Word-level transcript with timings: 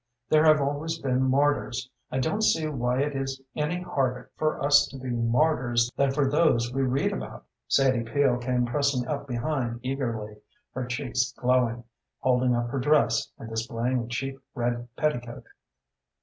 There 0.29 0.45
have 0.45 0.59
always 0.59 0.97
been 0.97 1.21
martyrs; 1.29 1.87
I 2.09 2.17
don't 2.17 2.41
see 2.41 2.65
why 2.65 3.03
it 3.03 3.15
is 3.15 3.39
any 3.55 3.81
harder 3.83 4.31
for 4.35 4.59
us 4.65 4.87
to 4.87 4.97
be 4.97 5.11
martyrs 5.11 5.91
than 5.95 6.09
for 6.09 6.27
those 6.27 6.73
we 6.73 6.81
read 6.81 7.11
about." 7.13 7.45
Sadie 7.67 8.01
Peel 8.03 8.37
came 8.39 8.65
pressing 8.65 9.05
up 9.07 9.27
behind 9.27 9.79
eagerly, 9.83 10.37
her 10.73 10.85
cheeks 10.87 11.31
glowing, 11.37 11.83
holding 12.17 12.55
up 12.55 12.69
her 12.69 12.79
dress, 12.79 13.29
and 13.37 13.47
displaying 13.47 13.99
a 14.03 14.07
cheap 14.07 14.39
red 14.55 14.87
petticoat. 14.95 15.45